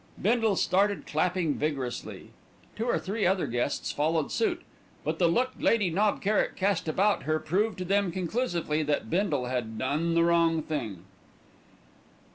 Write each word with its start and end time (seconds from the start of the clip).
Bindle 0.19 0.55
started 0.55 1.05
clapping 1.05 1.53
vigorously. 1.53 2.31
Two 2.75 2.85
or 2.85 2.97
three 2.97 3.27
other 3.27 3.45
guests 3.45 3.91
followed 3.91 4.31
suit; 4.31 4.63
but 5.03 5.19
the 5.19 5.27
look 5.27 5.51
Lady 5.59 5.91
Knob 5.91 6.23
Kerrick 6.23 6.55
cast 6.55 6.87
about 6.87 7.21
her 7.21 7.37
proved 7.37 7.77
to 7.77 7.85
them 7.85 8.11
conclusively 8.11 8.81
that 8.81 9.11
Bindle 9.11 9.45
had 9.45 9.77
done 9.77 10.15
the 10.15 10.23
wrong 10.23 10.63
thing. 10.63 11.03